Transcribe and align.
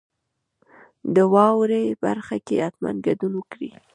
د 1.15 1.17
واورئ 1.33 1.85
برخه 2.03 2.37
کې 2.45 2.55
حتما 2.65 2.91
ګډون 3.05 3.33
وکړئ. 3.37 3.69